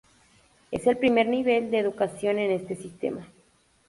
[0.71, 3.27] Es el primer nivel de educación en este sistema.